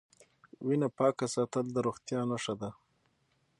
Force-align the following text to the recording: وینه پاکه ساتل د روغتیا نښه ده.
وینه 0.65 0.87
پاکه 0.97 1.25
ساتل 1.33 1.65
د 1.71 1.77
روغتیا 1.87 2.21
نښه 2.29 2.53
ده. 2.61 2.69